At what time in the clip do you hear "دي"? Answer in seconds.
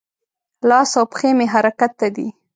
2.15-2.27